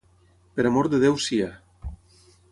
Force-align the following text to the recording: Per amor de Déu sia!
Per 0.59 0.63
amor 0.69 0.89
de 0.93 1.01
Déu 1.03 1.19
sia! 1.25 1.51